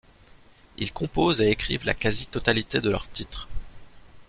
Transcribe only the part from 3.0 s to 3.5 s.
titres.